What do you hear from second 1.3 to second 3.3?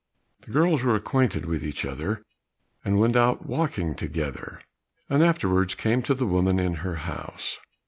with each other, and went